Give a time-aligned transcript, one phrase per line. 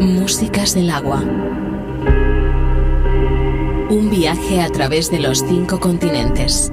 [0.00, 1.24] Músicas del agua.
[3.90, 6.72] Un viaje a través de los cinco continentes.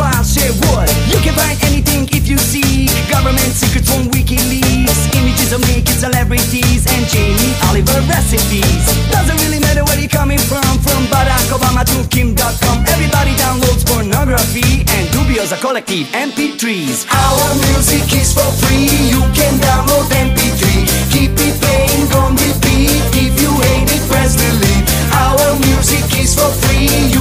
[0.00, 0.88] file, share what?
[1.12, 2.88] You can find anything if you seek.
[3.12, 8.84] Government secrets from WikiLeaks, images of naked celebrities, and Jamie Oliver recipes.
[9.12, 12.80] Doesn't really matter where you're coming from, from Barack Obama to Kim Dotcom.
[12.88, 17.04] Everybody downloads pornography and dubious are collective MP3s.
[17.12, 18.88] Our music is for free.
[19.12, 20.64] You can download MP3.
[21.12, 23.04] Keep it playing on repeat.
[23.12, 24.86] If you hate it, press delete.
[25.12, 26.88] Our music is for free.
[27.12, 27.19] You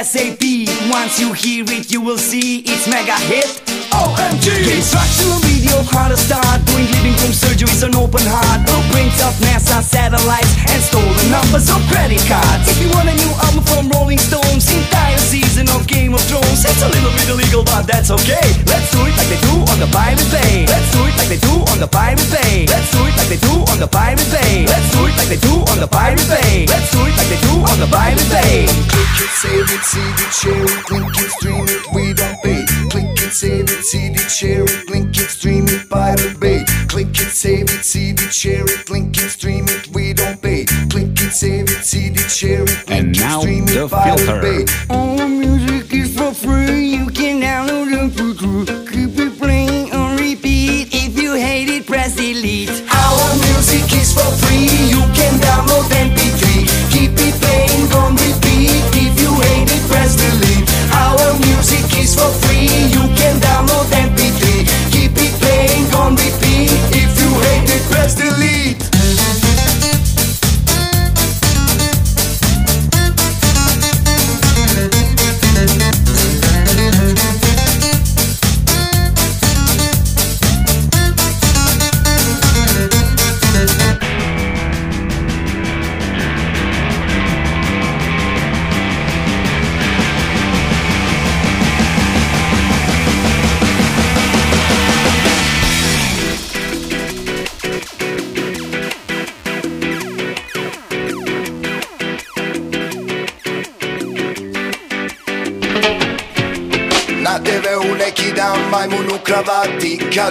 [0.00, 0.66] ASAP.
[0.90, 3.79] Once you hear it, you will see it's mega hit.
[3.92, 8.62] OMG Instructional video, how to start Doing living room surgeries on open heart.
[8.66, 12.66] Blueprints of NASA satellites And stolen numbers of credit cards.
[12.70, 16.62] If you want a new album from Rolling Stones Entire season of Game of Thrones.
[16.62, 18.46] It's a little bit illegal but that's okay.
[18.66, 20.66] Let's do it like they do on the Pirate Bay.
[20.66, 22.66] Let's do it like they do on the Pirate Bay.
[22.66, 24.66] Let's do it like they do on the Pirate Bay.
[24.66, 26.66] Let's do it like they do on the Pirate Bay.
[26.66, 28.66] Let's do it like they do on the Pirate Bay.
[28.90, 32.79] Click it, save it, see it, share it, link it, stream it, we don't pay.
[32.90, 36.64] Click it, save it, see it, share it, link it, stream it, Pirate Bay.
[36.88, 40.64] Click it, save it, see it, share it, link it, stream it, we don't pay.
[40.90, 43.90] Click it, save it, see it, share it, link And it, now stream the it,
[43.90, 44.40] Pirate filter.
[44.42, 44.64] Bay.
[44.90, 46.84] All the music is for free.
[46.96, 48.86] You can download it for free.
[48.90, 50.88] Keep it playing on repeat.
[50.92, 52.70] If you hate it, press delete.
[52.90, 56.19] Our music is for free, you can download MP3.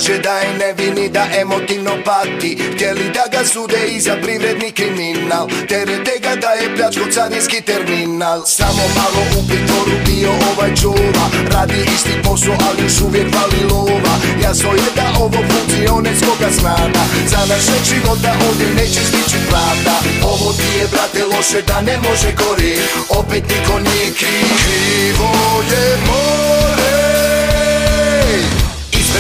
[0.09, 2.57] Kaže da je nevini, da emotivno pati.
[2.73, 5.47] Htjeli da ga sude i za privredni kriminal.
[5.67, 8.41] Terete ga da je pljačko carinski terminal.
[8.45, 11.25] Samo malo u pritvoru bio ovaj čuva.
[11.53, 14.15] Radi isti posao, ali još uvijek vali lova.
[14.43, 20.79] Jasno je da ovo funkcionerskoga snada Za naše života ovdje neće stići pravda Ovo ti
[20.79, 22.75] je, brate, loše da ne može gori
[23.09, 24.47] Opet niko nije kriv.
[24.63, 25.31] Krivo
[25.71, 26.88] je more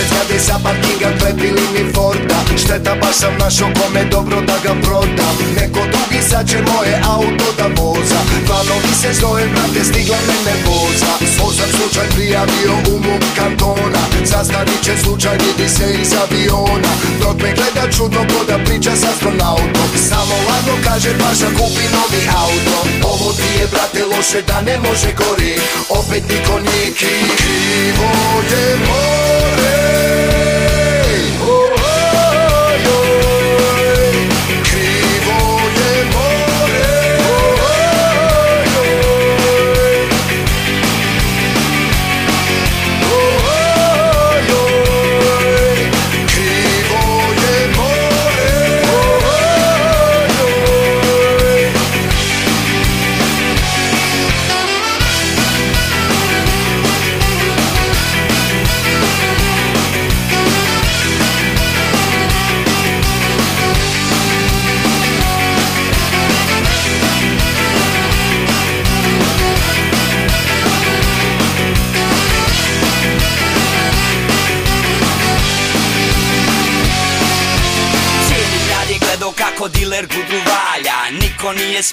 [0.09, 2.39] zgrade sa parkinga prepili mi Forda.
[2.57, 7.47] Šteta baš sam našao kome dobro da ga prodam Neko drugi sad će moje auto
[7.57, 8.19] da voza.
[8.47, 11.11] Planovi se zove, brate, stigla me nervoza.
[11.33, 14.03] Svoj sam slučaj prijavio u muk kantona.
[14.23, 16.91] Zastanit će slučaj, vidi se iz aviona.
[17.21, 19.89] Dok me gleda čudno ko da priča s astronautom.
[20.09, 22.77] Samo ladno kaže paša kupi novi auto.
[23.13, 25.53] Ovo ti je, brate, loše da ne može gori.
[25.99, 27.27] Opet niko nije kriv.
[27.41, 28.09] Krivo
[28.51, 29.58] je more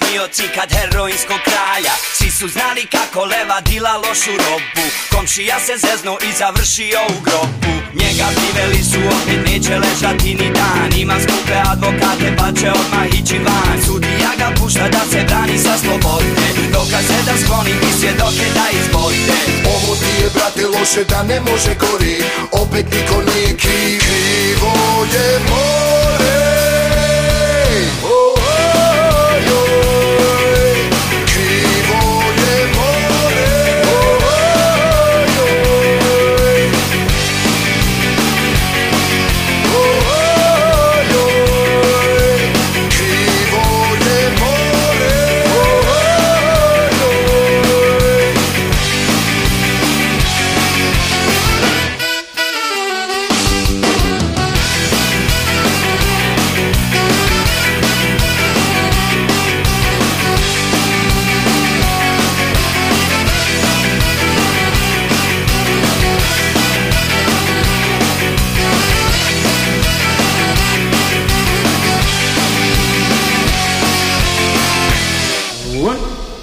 [0.01, 4.85] Niko nije smio cikat heroinskog kralja Svi su znali kako leva dila lošu robu.
[5.11, 7.73] Komšija se zezno i završio u grobu.
[8.01, 10.99] Njega priveli su opet neće ležati ni dan.
[10.99, 13.77] Ima skupe advokate pa će odmah ići van.
[13.85, 16.47] Sudija ga pušta da se brani sa slobode.
[16.73, 19.37] Dokaze da skloni i svjedoke da izbojte
[19.75, 22.17] Ovo ti je, brate, loše da ne može gori.
[22.51, 23.99] Opet niko nije kriv.
[24.05, 24.73] Krivo
[25.13, 26.46] je more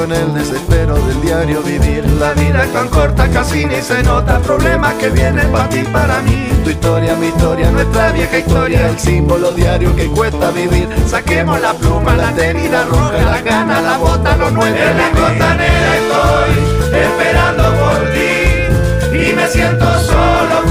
[0.00, 2.04] Espero con el desespero del diario vivir.
[2.18, 4.38] La vida es tan corta, casi ni se nota.
[4.40, 6.48] Problemas que vienen para ti, para mí.
[6.64, 8.88] Tu historia, mi historia, nuestra vieja historia.
[8.88, 10.88] El símbolo diario que cuesta vivir.
[11.06, 14.84] Saquemos la pluma, la tenida roja, la gana, la bota, lo nuestro.
[14.84, 19.28] En la costanera estoy esperando por ti.
[19.28, 20.69] Y me siento solo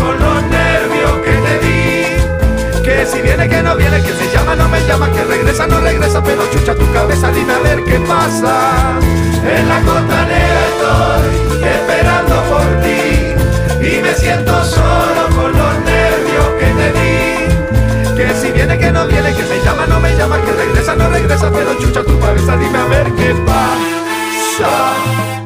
[3.09, 6.23] si viene, que no viene, que se llama, no me llama, que regresa, no regresa,
[6.23, 8.99] pero chucha tu cabeza, dime a ver qué pasa.
[9.43, 16.65] En la costanera estoy esperando por ti y me siento solo con los nervios que
[16.79, 18.15] te di.
[18.15, 21.09] Que si viene, que no viene, que me llama, no me llama, que regresa, no
[21.09, 25.38] regresa, pero chucha tu cabeza, dime a ver qué pasa.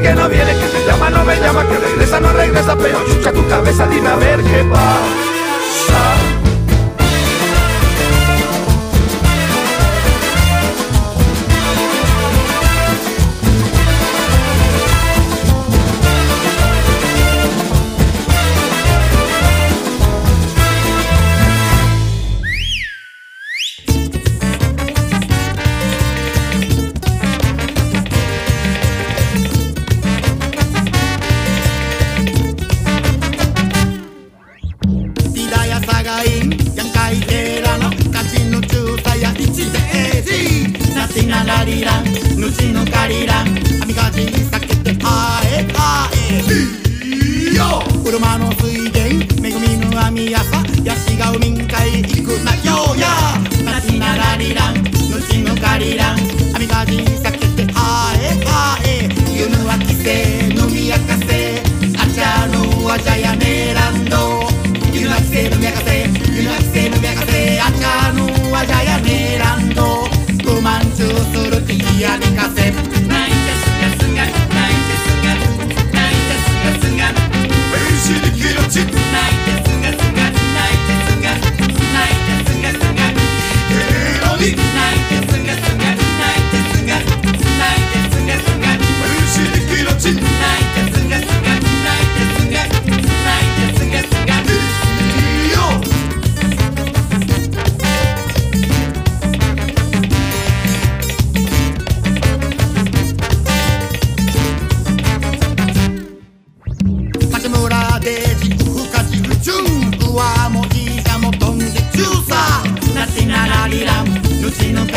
[0.00, 3.32] Que no viene, que me llama, no me llama, que regresa, no regresa, pero chucha
[3.32, 6.23] tu cabeza, dime a ver qué pasa.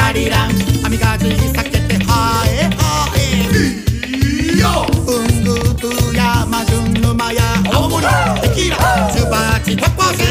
[0.08, 0.52] ラリラン
[0.86, 3.20] 雨避けてハエハエ
[4.08, 7.42] いいようんぐとやまじゅんぬまや
[7.74, 8.06] 青森
[8.42, 10.24] テキーラチュバチパパセ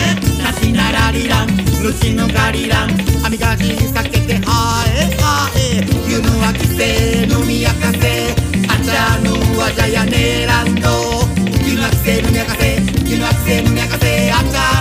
[0.42, 2.88] なしならりらんぬちぬがりらん
[3.20, 8.32] 歯がき避けてはえはえゆぬはきせぬみやかせ
[8.72, 10.88] あチゃぬわじゃやねらんど
[11.68, 14.75] ゆぬはきせぬみやかせゆぬはきせぬみやかせあちゃ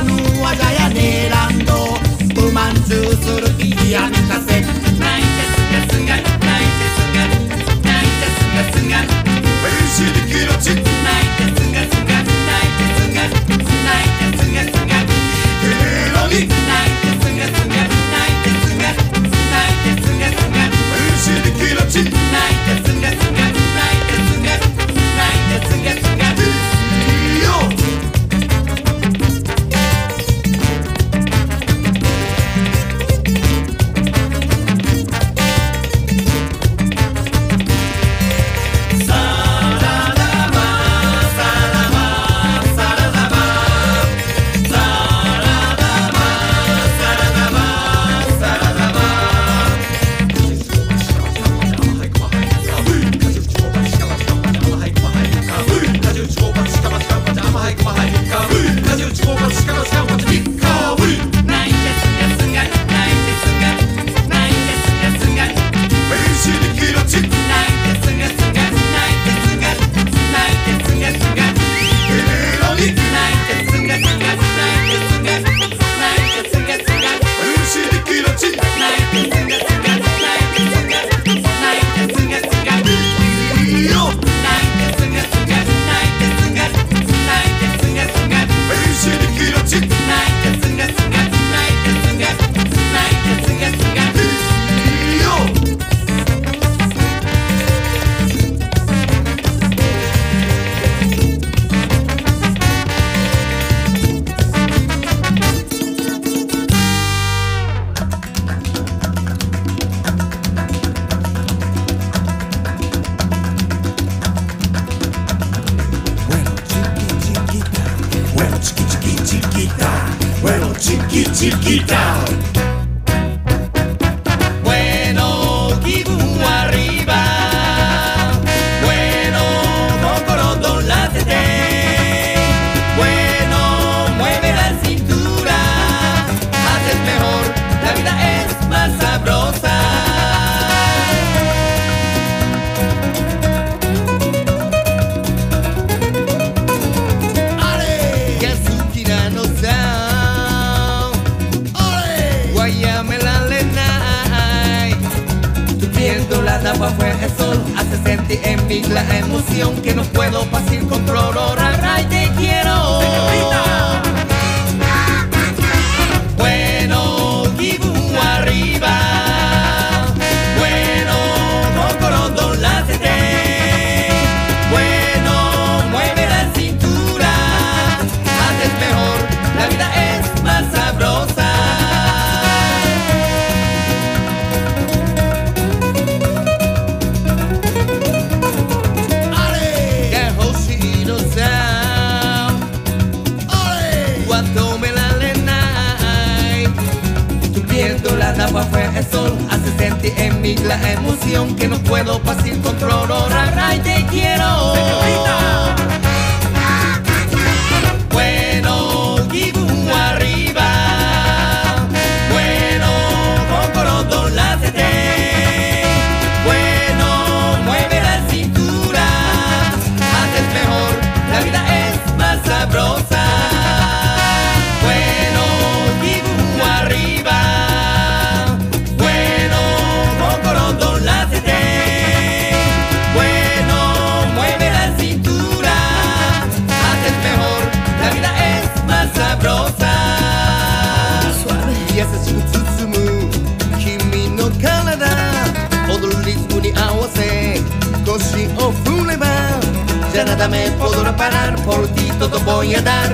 [250.47, 253.11] nada me podrá parar, por ti todo voy a dar,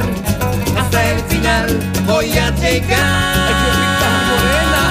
[0.77, 2.99] hasta el final voy a llegar.
[2.99, 4.90] ¡Ay, qué rica, Morena!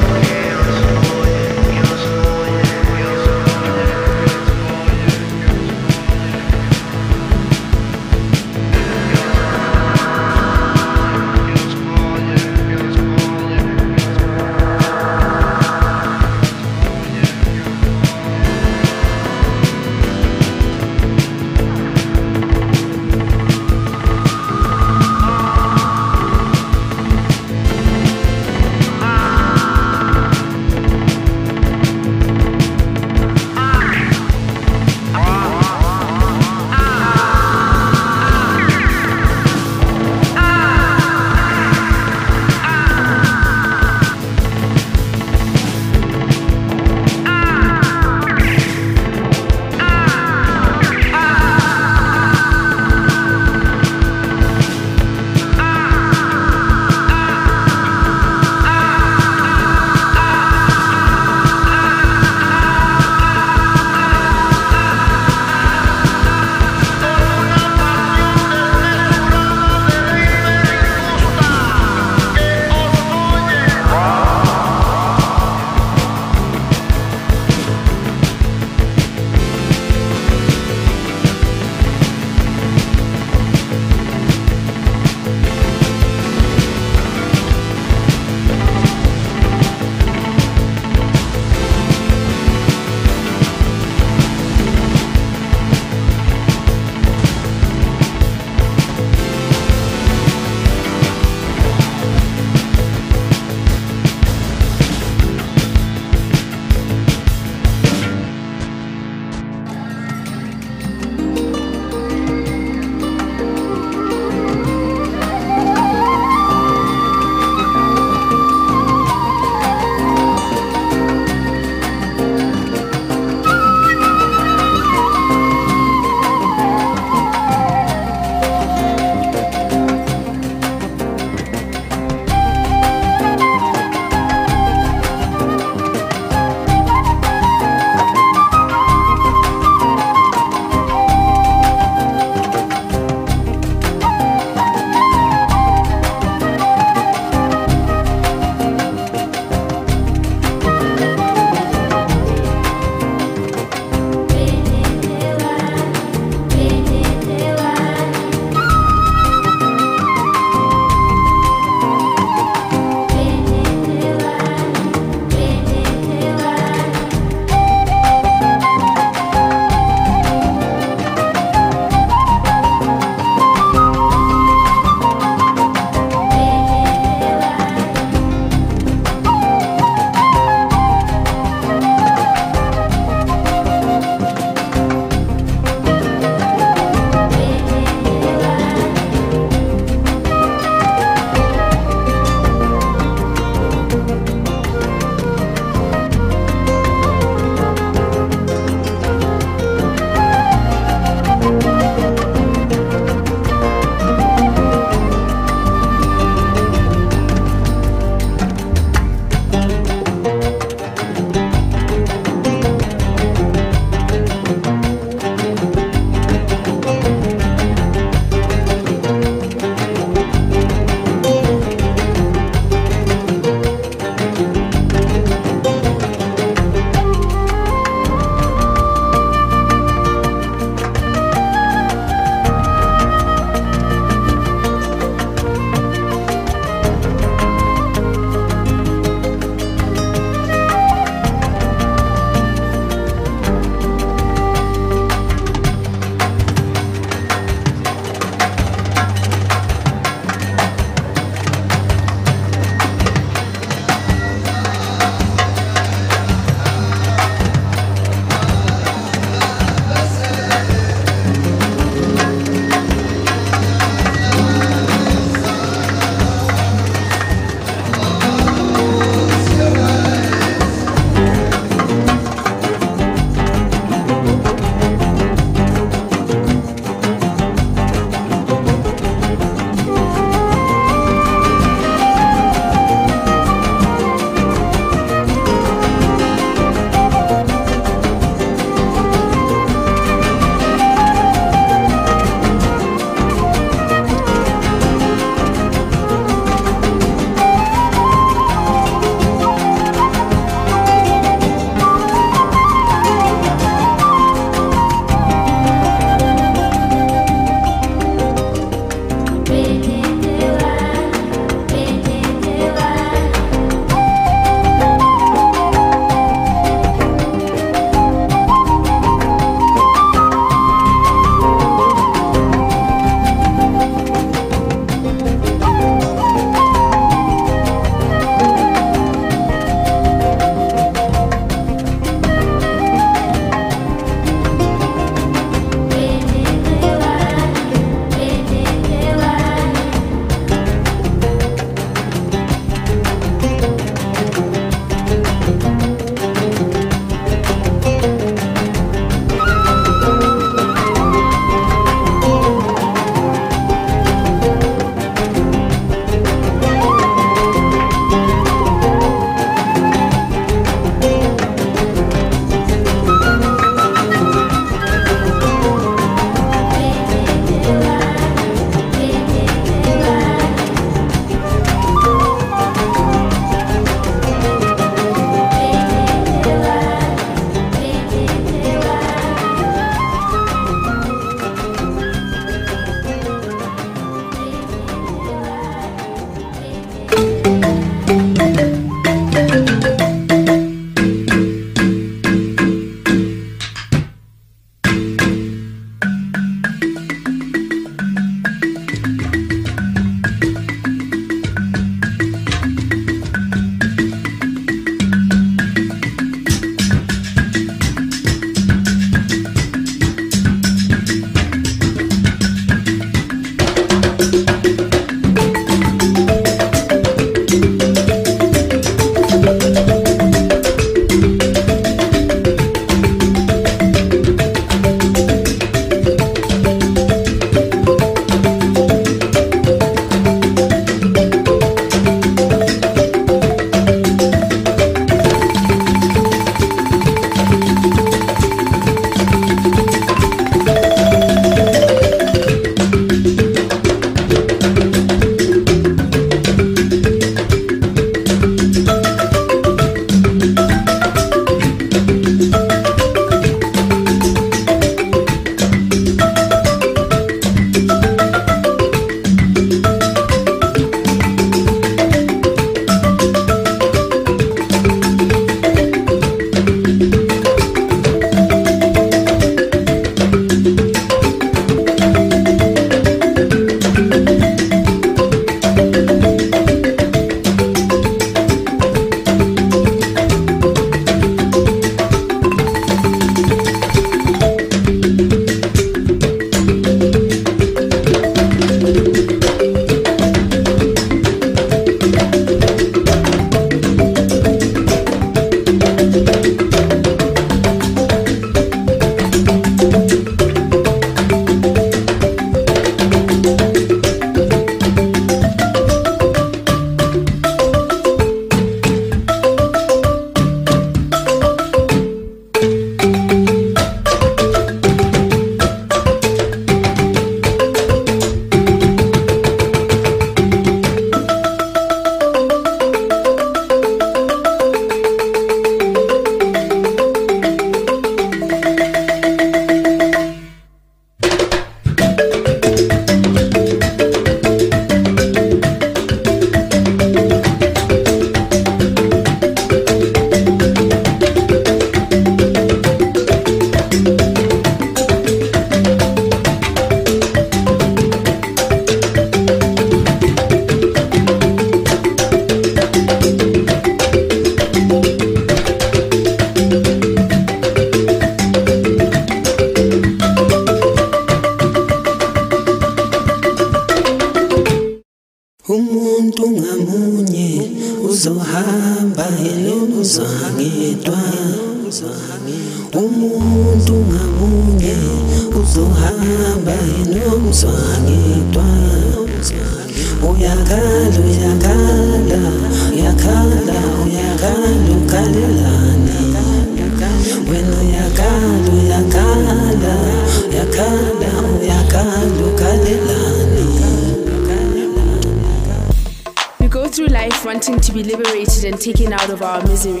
[597.82, 600.00] To be liberated and taken out of our misery.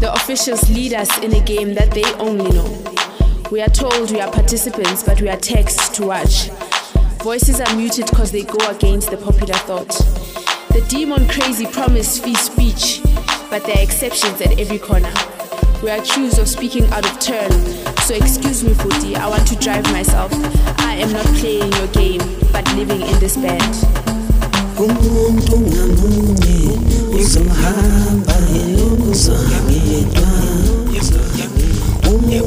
[0.00, 3.48] The officials lead us in a game that they only know.
[3.50, 6.50] We are told we are participants, but we are text to watch.
[7.22, 9.88] Voices are muted because they go against the popular thought.
[10.70, 13.02] The demon crazy promise free speech,
[13.50, 15.12] but there are exceptions at every corner.
[15.82, 17.50] We are accused of speaking out of turn,
[18.02, 20.32] so excuse me, Footy, I want to drive myself.
[20.80, 22.20] I am not playing your game,
[22.52, 24.00] but living in this band.
[27.20, 30.28] ngizohamba ngiyokuza ngiyedwa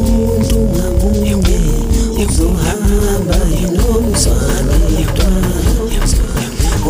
[0.04, 1.34] umuntu ngamunye
[2.24, 4.34] uzohamba nginokuza
[4.66, 5.28] ngiyedwa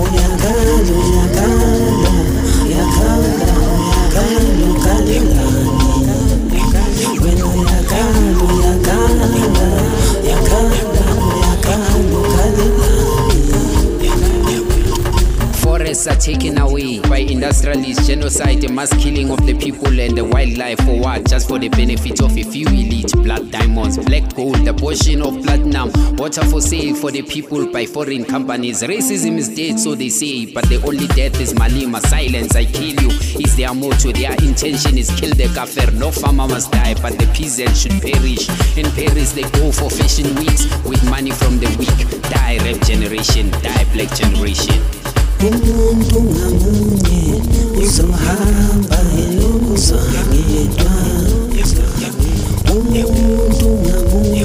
[0.02, 0.74] uyakala
[1.04, 1.68] uyakala
[2.68, 3.32] uyakala
[3.76, 4.73] uyakala
[16.04, 20.26] Forests are taken away by industrialists, genocide, and mass killing of the people and the
[20.26, 21.26] wildlife for what?
[21.28, 25.92] Just for the benefit of a few elite blood diamonds, black gold, abortion of platinum,
[26.16, 28.82] water for sale for the people by foreign companies.
[28.82, 32.02] Racism is dead, so they say, but the only death is Malima.
[32.02, 34.12] Silence, I kill you, is their motto.
[34.12, 35.92] Their intention is kill the kafir.
[35.92, 38.50] No farmer must die, but the peasant should perish.
[38.78, 42.24] In Paris, they go for fashion weeks with money from the weak.
[42.30, 45.03] Die, rap generation, die, black generation.
[46.10, 47.24] tungamunye
[47.84, 49.00] uzohamba
[49.74, 50.92] uzoyedwa
[53.14, 54.44] umuntu ngamunye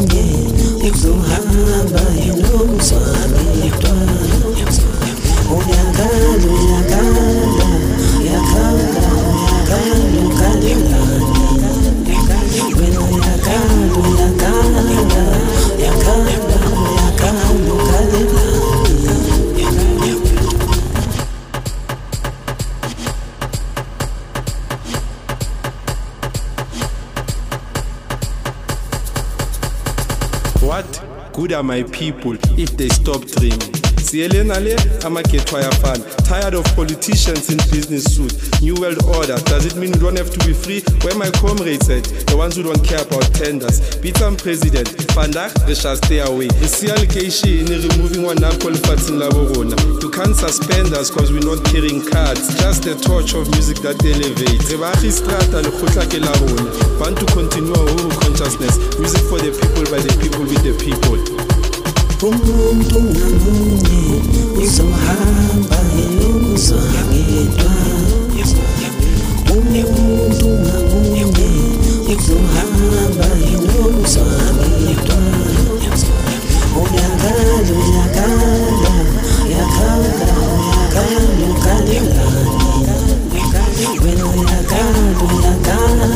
[0.89, 2.03] uzohamba
[2.77, 3.93] uzoyedwa
[5.57, 7.27] uyakala uyakala
[8.29, 8.85] yakala
[9.39, 10.28] uyakala
[31.53, 33.78] are my people if they stop dreaming?
[34.01, 38.37] Siyelena le amakhethwa ayafana tired of politicians in business suit.
[38.61, 39.41] New world order.
[39.49, 40.85] Does it mean we don't have to be free?
[41.01, 42.05] Where my comrades at?
[42.29, 43.97] The ones who don't care about tenders.
[43.97, 44.93] Beat some president.
[45.17, 46.49] Vandag they shall stay away.
[46.69, 51.41] See allegation removing one alcohol lefatsheng la bo rona you can't suspend us cause we're
[51.41, 52.53] not carrying cards.
[52.61, 54.69] Just the torch of music that elevates.
[54.69, 56.69] Re baagi strata lekgotla ke la rona.
[57.01, 58.77] Want to continue our whole consciousness.
[59.01, 61.58] Music for the people by the people with the people
[62.27, 64.03] umuntu ngamunye
[64.63, 67.73] uzohamba yena uzangedwa
[69.55, 71.51] umuntu ngamunye
[72.13, 75.19] uzohamba yena uzangedwa
[76.83, 78.51] uyakhala uyakhala
[79.43, 80.11] uyakhala
[80.59, 82.57] uyakhala ukhalelani
[84.03, 86.07] wena uyakhala uyakhala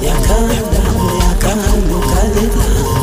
[0.00, 0.58] uyakhala
[1.04, 2.95] uyakhala ukhalelani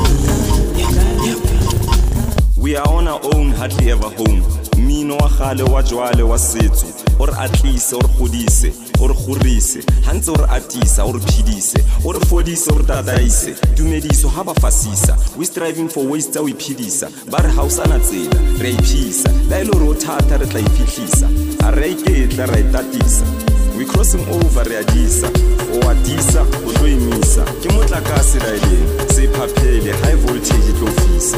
[2.64, 4.42] we are on our own hardly ever home.
[4.78, 6.86] Mmino wa gale wa jwale wa setso
[7.20, 9.84] o re atlise o re godise o re gorise.
[10.06, 13.54] Ga ntse o re atisa o re phedise o re fodise o re tataise.
[13.76, 17.12] Tumediso ga ba fasisa we striving for ways tsa o iphedisa.
[17.30, 20.38] Ba re ga o sana tsela re a iphisa la e le gore o thata
[20.38, 21.28] re tla iphitlhisa
[21.68, 23.26] a re a iketla ra itatisa
[23.78, 25.28] we crossing over re a disa.
[25.74, 31.38] O atisa o tlo emisa ke motlakase laeleng se phaphele high voltage e tlo fisa